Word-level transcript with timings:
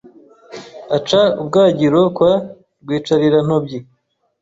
Aca 0.95 1.21
ubwagiro 1.41 1.99
kwa 2.15 2.33
Rwicarirantobyi 2.83 3.77